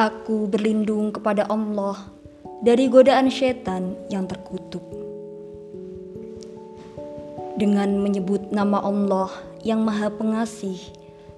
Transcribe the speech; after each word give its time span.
Aku 0.00 0.48
berlindung 0.48 1.12
kepada 1.12 1.44
Allah 1.52 1.92
dari 2.64 2.88
godaan 2.88 3.28
setan 3.28 4.00
yang 4.08 4.24
terkutuk. 4.24 4.80
Dengan 7.60 8.00
menyebut 8.00 8.48
nama 8.48 8.80
Allah 8.80 9.28
yang 9.60 9.84
Maha 9.84 10.08
Pengasih 10.08 10.80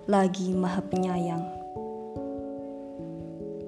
lagi 0.06 0.54
Maha 0.54 0.78
Penyayang. 0.78 1.42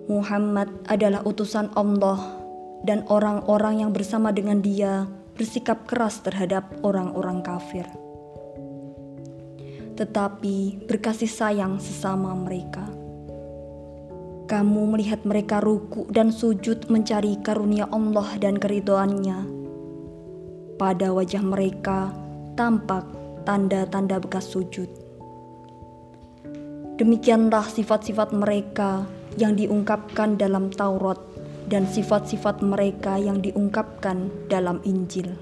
Muhammad 0.07 0.71
adalah 0.87 1.27
utusan 1.27 1.75
Allah 1.75 2.39
dan 2.87 3.03
orang-orang 3.11 3.83
yang 3.83 3.91
bersama 3.91 4.31
dengan 4.31 4.63
dia 4.63 5.11
bersikap 5.35 5.91
keras 5.91 6.23
terhadap 6.23 6.71
orang-orang 6.87 7.43
kafir. 7.43 7.91
Tetapi 9.99 10.87
berkasih 10.87 11.27
sayang 11.27 11.83
sesama 11.83 12.31
mereka. 12.39 13.03
Kamu 14.45 14.93
melihat 14.93 15.25
mereka 15.25 15.65
ruku 15.65 16.05
dan 16.13 16.29
sujud 16.29 16.93
mencari 16.93 17.41
karunia 17.41 17.89
Allah 17.89 18.29
dan 18.37 18.61
keridoannya. 18.61 19.41
Pada 20.77 21.17
wajah 21.17 21.41
mereka 21.41 22.13
tampak 22.53 23.09
tanda-tanda 23.49 24.21
bekas 24.21 24.45
sujud. 24.53 24.87
Demikianlah 27.01 27.67
sifat-sifat 27.73 28.37
mereka 28.37 29.09
yang 29.41 29.57
diungkapkan 29.57 30.37
dalam 30.37 30.69
Taurat 30.71 31.19
dan 31.67 31.89
sifat-sifat 31.89 32.61
mereka 32.61 33.17
yang 33.17 33.41
diungkapkan 33.41 34.29
dalam 34.53 34.79
Injil, 34.85 35.33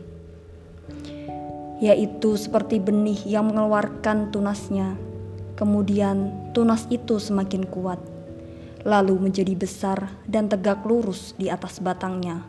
yaitu 1.82 2.38
seperti 2.38 2.78
benih 2.78 3.18
yang 3.26 3.50
mengeluarkan 3.50 4.30
tunasnya. 4.30 4.94
Kemudian 5.58 6.32
tunas 6.56 6.88
itu 6.88 7.20
semakin 7.20 7.68
kuat, 7.68 8.00
lalu 8.82 9.30
menjadi 9.30 9.54
besar 9.54 10.10
dan 10.26 10.50
tegak 10.50 10.82
lurus 10.82 11.34
di 11.38 11.46
atas 11.50 11.78
batangnya. 11.78 12.42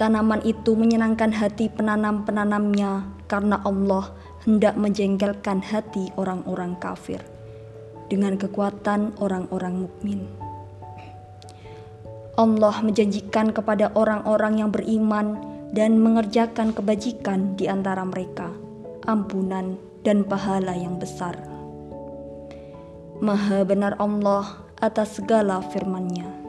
Tanaman 0.00 0.40
itu 0.48 0.72
menyenangkan 0.72 1.28
hati 1.28 1.68
penanam-penanamnya 1.68 3.04
karena 3.28 3.60
Allah 3.60 4.16
hendak 4.48 4.80
menjengkelkan 4.80 5.60
hati 5.60 6.08
orang-orang 6.16 6.72
kafir 6.80 7.20
dengan 8.08 8.40
kekuatan 8.40 9.12
orang-orang 9.20 9.84
mukmin. 9.86 10.24
Allah 12.40 12.72
menjanjikan 12.80 13.52
kepada 13.52 13.92
orang-orang 13.92 14.64
yang 14.64 14.72
beriman 14.72 15.36
dan 15.76 16.00
mengerjakan 16.00 16.72
kebajikan 16.72 17.52
di 17.60 17.68
antara 17.68 18.00
mereka, 18.02 18.48
ampunan 19.04 19.76
dan 20.00 20.24
pahala 20.24 20.72
yang 20.72 20.96
besar. 20.96 21.59
Maha 23.20 23.60
benar 23.68 24.00
Allah 24.00 24.64
atas 24.80 25.20
segala 25.20 25.60
firman-Nya. 25.60 26.39